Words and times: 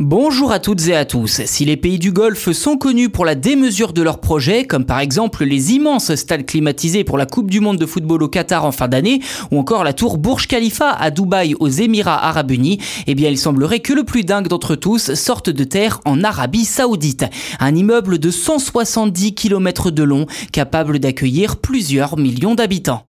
Bonjour 0.00 0.50
à 0.50 0.58
toutes 0.58 0.88
et 0.88 0.96
à 0.96 1.04
tous. 1.04 1.42
Si 1.44 1.64
les 1.64 1.76
pays 1.76 2.00
du 2.00 2.10
Golfe 2.10 2.50
sont 2.50 2.76
connus 2.76 3.10
pour 3.10 3.24
la 3.24 3.36
démesure 3.36 3.92
de 3.92 4.02
leurs 4.02 4.20
projets, 4.20 4.64
comme 4.64 4.86
par 4.86 4.98
exemple 4.98 5.44
les 5.44 5.72
immenses 5.72 6.16
stades 6.16 6.46
climatisés 6.46 7.04
pour 7.04 7.16
la 7.16 7.26
Coupe 7.26 7.48
du 7.48 7.60
Monde 7.60 7.78
de 7.78 7.86
football 7.86 8.24
au 8.24 8.28
Qatar 8.28 8.64
en 8.64 8.72
fin 8.72 8.88
d'année, 8.88 9.20
ou 9.52 9.58
encore 9.60 9.84
la 9.84 9.92
tour 9.92 10.18
Burj 10.18 10.48
Khalifa 10.48 10.90
à 10.90 11.12
Dubaï 11.12 11.54
aux 11.60 11.68
Émirats 11.68 12.26
Arabes 12.26 12.50
Unis, 12.50 12.80
eh 13.06 13.14
bien 13.14 13.30
il 13.30 13.38
semblerait 13.38 13.78
que 13.78 13.92
le 13.92 14.02
plus 14.02 14.24
dingue 14.24 14.48
d'entre 14.48 14.74
tous 14.74 15.14
sorte 15.14 15.48
de 15.48 15.62
terre 15.62 16.00
en 16.04 16.24
Arabie 16.24 16.64
Saoudite. 16.64 17.26
Un 17.60 17.76
immeuble 17.76 18.18
de 18.18 18.32
170 18.32 19.36
km 19.36 19.92
de 19.92 20.02
long, 20.02 20.26
capable 20.50 20.98
d'accueillir 20.98 21.58
plusieurs 21.58 22.18
millions 22.18 22.56
d'habitants. 22.56 23.04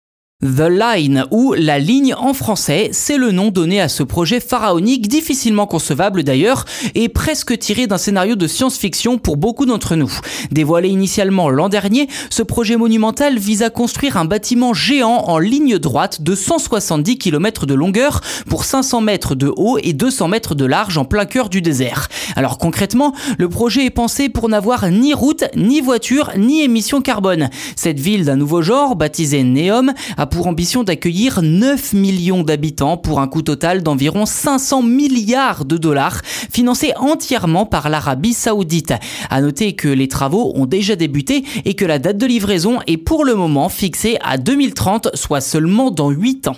The 0.43 0.71
Line, 0.71 1.27
ou 1.31 1.53
la 1.53 1.79
ligne 1.79 2.15
en 2.15 2.33
français, 2.33 2.89
c'est 2.93 3.19
le 3.19 3.31
nom 3.31 3.51
donné 3.51 3.79
à 3.79 3.91
ce 3.91 4.03
projet 4.03 4.41
pharaonique, 4.41 5.07
difficilement 5.07 5.67
concevable 5.67 6.23
d'ailleurs, 6.23 6.65
et 6.95 7.11
presque 7.11 7.59
tiré 7.59 7.87
d'un 7.87 7.99
scénario 7.99 8.37
de 8.37 8.47
science-fiction 8.47 9.19
pour 9.19 9.37
beaucoup 9.37 9.67
d'entre 9.67 9.97
nous. 9.97 10.11
Dévoilé 10.51 10.89
initialement 10.89 11.51
l'an 11.51 11.69
dernier, 11.69 12.09
ce 12.31 12.43
projet 12.43 12.79
monumental 12.79 13.39
vise 13.39 13.63
à 13.63 13.69
construire 13.69 14.17
un 14.17 14.25
bâtiment 14.25 14.73
géant 14.73 15.25
en 15.27 15.39
ligne 15.39 15.79
droite 15.79 16.23
de 16.23 16.35
170 16.35 17.19
km 17.19 17.67
de 17.67 17.75
longueur 17.75 18.23
pour 18.49 18.65
500 18.65 19.03
mètres 19.03 19.35
de 19.35 19.53
haut 19.55 19.77
et 19.83 19.93
200 19.93 20.29
mètres 20.29 20.55
de 20.55 20.65
large 20.65 20.97
en 20.97 21.05
plein 21.05 21.27
cœur 21.27 21.51
du 21.51 21.61
désert. 21.61 22.09
Alors 22.35 22.57
concrètement, 22.57 23.13
le 23.37 23.51
projet 23.51 23.85
est 23.85 23.91
pensé 23.91 24.31
pour 24.31 24.49
n'avoir 24.49 24.91
ni 24.91 25.13
route, 25.13 25.45
ni 25.55 25.83
voiture, 25.83 26.31
ni 26.39 26.63
émissions 26.63 27.03
carbone. 27.03 27.51
Cette 27.77 28.01
ville 28.01 28.25
d'un 28.25 28.37
nouveau 28.37 28.63
genre, 28.63 28.97
baptisée 28.97 29.43
Neom, 29.43 29.93
a 30.17 30.30
pour 30.31 30.47
ambition 30.47 30.85
d'accueillir 30.85 31.43
9 31.43 31.93
millions 31.93 32.43
d'habitants 32.43 32.97
pour 32.97 33.21
un 33.21 33.29
coût 33.29 33.43
total 33.43 33.83
d'environ 33.83 34.25
500 34.25 34.83
milliards 34.83 35.65
de 35.65 35.77
dollars, 35.77 36.23
financé 36.25 36.93
entièrement 36.97 37.67
par 37.67 37.91
l'Arabie 37.91 38.33
Saoudite. 38.33 38.95
À 39.29 39.41
noter 39.41 39.75
que 39.75 39.89
les 39.89 40.09
travaux 40.09 40.53
ont 40.55 40.67
déjà 40.67 40.97
débuté 40.97 41.45
et 41.65 41.75
que 41.75 41.85
la 41.85 41.99
date 41.99 42.19
de 42.19 42.27
livraison 42.27 42.79
est 42.87 42.97
pour 42.97 43.25
le 43.25 43.35
moment 43.35 43.69
fixée 43.69 44.17
à 44.23 44.39
2030, 44.39 45.09
soit 45.15 45.41
seulement 45.41 45.91
dans 45.91 46.11
8 46.11 46.49
ans. 46.49 46.57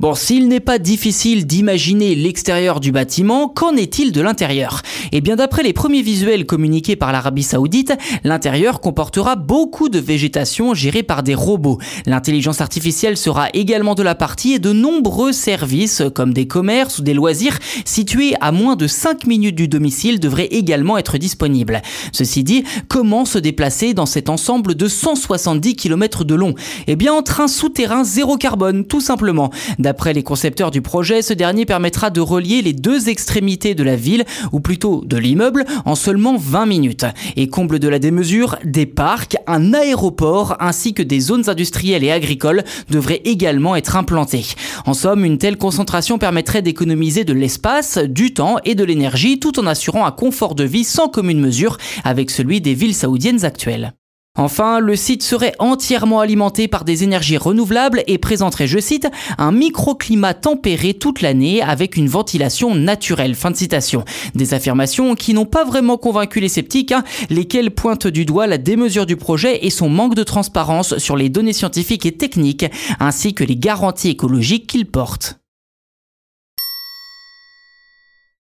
Bon, 0.00 0.14
s'il 0.14 0.46
n'est 0.46 0.60
pas 0.60 0.78
difficile 0.78 1.44
d'imaginer 1.44 2.14
l'extérieur 2.14 2.78
du 2.78 2.92
bâtiment, 2.92 3.48
qu'en 3.48 3.74
est-il 3.74 4.12
de 4.12 4.20
l'intérieur? 4.20 4.82
Eh 5.10 5.20
bien, 5.20 5.34
d'après 5.34 5.64
les 5.64 5.72
premiers 5.72 6.02
visuels 6.02 6.46
communiqués 6.46 6.94
par 6.94 7.10
l'Arabie 7.10 7.42
Saoudite, 7.42 7.94
l'intérieur 8.22 8.80
comportera 8.80 9.34
beaucoup 9.34 9.88
de 9.88 9.98
végétation 9.98 10.72
gérée 10.72 11.02
par 11.02 11.24
des 11.24 11.34
robots. 11.34 11.78
L'intelligence 12.06 12.60
artificielle 12.60 13.16
sera 13.16 13.48
également 13.54 13.96
de 13.96 14.04
la 14.04 14.14
partie 14.14 14.52
et 14.52 14.58
de 14.60 14.72
nombreux 14.72 15.32
services, 15.32 16.04
comme 16.14 16.32
des 16.32 16.46
commerces 16.46 17.00
ou 17.00 17.02
des 17.02 17.14
loisirs, 17.14 17.58
situés 17.84 18.34
à 18.40 18.52
moins 18.52 18.76
de 18.76 18.86
5 18.86 19.26
minutes 19.26 19.56
du 19.56 19.66
domicile 19.66 20.20
devraient 20.20 20.46
également 20.46 20.96
être 20.96 21.18
disponibles. 21.18 21.82
Ceci 22.12 22.44
dit, 22.44 22.62
comment 22.86 23.24
se 23.24 23.38
déplacer 23.38 23.94
dans 23.94 24.06
cet 24.06 24.28
ensemble 24.28 24.76
de 24.76 24.86
170 24.86 25.74
km 25.74 26.22
de 26.22 26.36
long? 26.36 26.54
Eh 26.86 26.94
bien, 26.94 27.14
en 27.14 27.22
train 27.22 27.48
souterrain 27.48 28.04
zéro 28.04 28.36
carbone, 28.36 28.84
tout 28.84 29.00
simplement. 29.00 29.50
D'après 29.88 30.12
les 30.12 30.22
concepteurs 30.22 30.70
du 30.70 30.82
projet, 30.82 31.22
ce 31.22 31.32
dernier 31.32 31.64
permettra 31.64 32.10
de 32.10 32.20
relier 32.20 32.60
les 32.60 32.74
deux 32.74 33.08
extrémités 33.08 33.74
de 33.74 33.82
la 33.82 33.96
ville, 33.96 34.26
ou 34.52 34.60
plutôt 34.60 35.02
de 35.06 35.16
l'immeuble, 35.16 35.64
en 35.86 35.94
seulement 35.94 36.36
20 36.36 36.66
minutes. 36.66 37.06
Et 37.36 37.48
comble 37.48 37.78
de 37.78 37.88
la 37.88 37.98
démesure, 37.98 38.58
des 38.66 38.84
parcs, 38.84 39.38
un 39.46 39.72
aéroport 39.72 40.58
ainsi 40.60 40.92
que 40.92 41.02
des 41.02 41.20
zones 41.20 41.48
industrielles 41.48 42.04
et 42.04 42.10
agricoles 42.10 42.64
devraient 42.90 43.22
également 43.24 43.76
être 43.76 43.96
implantés. 43.96 44.48
En 44.84 44.92
somme, 44.92 45.24
une 45.24 45.38
telle 45.38 45.56
concentration 45.56 46.18
permettrait 46.18 46.60
d'économiser 46.60 47.24
de 47.24 47.32
l'espace, 47.32 47.96
du 47.96 48.34
temps 48.34 48.56
et 48.66 48.74
de 48.74 48.84
l'énergie 48.84 49.40
tout 49.40 49.58
en 49.58 49.66
assurant 49.66 50.04
un 50.04 50.12
confort 50.12 50.54
de 50.54 50.64
vie 50.64 50.84
sans 50.84 51.08
commune 51.08 51.40
mesure 51.40 51.78
avec 52.04 52.30
celui 52.30 52.60
des 52.60 52.74
villes 52.74 52.94
saoudiennes 52.94 53.46
actuelles. 53.46 53.94
Enfin, 54.38 54.78
le 54.78 54.94
site 54.94 55.24
serait 55.24 55.54
entièrement 55.58 56.20
alimenté 56.20 56.68
par 56.68 56.84
des 56.84 57.02
énergies 57.02 57.36
renouvelables 57.36 58.04
et 58.06 58.18
présenterait, 58.18 58.68
je 58.68 58.78
cite, 58.78 59.08
un 59.36 59.50
microclimat 59.50 60.32
tempéré 60.32 60.94
toute 60.94 61.22
l'année 61.22 61.60
avec 61.60 61.96
une 61.96 62.08
ventilation 62.08 62.76
naturelle. 62.76 63.34
Fin 63.34 63.50
de 63.50 63.56
citation. 63.56 64.04
Des 64.36 64.54
affirmations 64.54 65.16
qui 65.16 65.34
n'ont 65.34 65.44
pas 65.44 65.64
vraiment 65.64 65.98
convaincu 65.98 66.38
les 66.38 66.48
sceptiques, 66.48 66.92
hein, 66.92 67.02
lesquels 67.30 67.72
pointent 67.72 68.06
du 68.06 68.24
doigt 68.24 68.46
la 68.46 68.58
démesure 68.58 69.06
du 69.06 69.16
projet 69.16 69.66
et 69.66 69.70
son 69.70 69.88
manque 69.88 70.14
de 70.14 70.22
transparence 70.22 70.98
sur 70.98 71.16
les 71.16 71.30
données 71.30 71.52
scientifiques 71.52 72.06
et 72.06 72.16
techniques, 72.16 72.66
ainsi 73.00 73.34
que 73.34 73.42
les 73.42 73.56
garanties 73.56 74.10
écologiques 74.10 74.68
qu'il 74.68 74.86
porte. 74.86 75.40